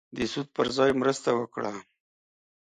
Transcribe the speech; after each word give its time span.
د 0.15 0.17
سود 0.31 0.47
پر 0.55 0.67
ځای 0.77 0.91
مرسته 1.01 1.29
وکړه. 1.35 1.73